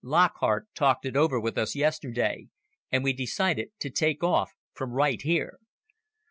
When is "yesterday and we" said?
1.75-3.13